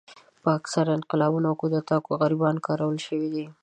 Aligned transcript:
په 0.41 0.49
اکثره 0.59 0.91
انقلابونو 0.97 1.45
او 1.49 1.55
کودتاوو 1.61 2.03
کې 2.05 2.13
غریبان 2.21 2.55
کارول 2.67 2.97
شوي 3.07 3.29
دي. 3.33 3.45